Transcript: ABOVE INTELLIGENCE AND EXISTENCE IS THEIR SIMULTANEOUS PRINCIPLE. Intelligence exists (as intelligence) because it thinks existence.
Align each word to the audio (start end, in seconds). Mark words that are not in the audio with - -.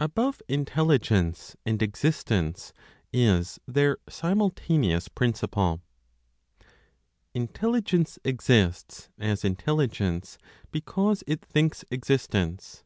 ABOVE 0.00 0.40
INTELLIGENCE 0.48 1.56
AND 1.66 1.82
EXISTENCE 1.82 2.72
IS 3.12 3.60
THEIR 3.68 3.98
SIMULTANEOUS 4.08 5.08
PRINCIPLE. 5.08 5.78
Intelligence 7.34 8.18
exists 8.24 9.10
(as 9.18 9.44
intelligence) 9.44 10.38
because 10.70 11.22
it 11.26 11.44
thinks 11.44 11.84
existence. 11.90 12.82